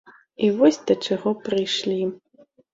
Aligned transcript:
І 0.47 0.49
вось 0.61 0.79
да 0.87 0.97
чаго 1.11 1.35
прыйшлі. 1.45 2.01